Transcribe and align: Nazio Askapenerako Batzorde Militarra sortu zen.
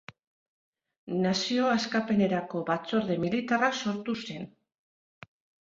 Nazio 1.25 1.67
Askapenerako 1.75 2.63
Batzorde 2.71 3.21
Militarra 3.27 3.73
sortu 3.85 4.19
zen. 4.25 4.53